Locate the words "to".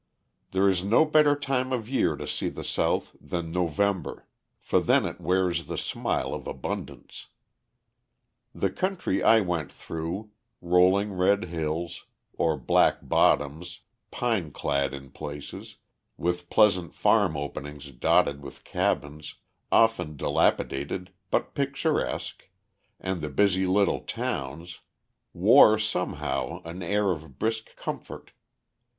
2.15-2.27